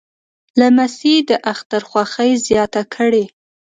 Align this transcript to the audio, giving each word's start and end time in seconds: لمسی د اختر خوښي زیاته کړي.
لمسی 0.59 1.15
د 1.29 1.31
اختر 1.51 1.81
خوښي 1.89 2.31
زیاته 2.47 2.81
کړي. 2.95 3.25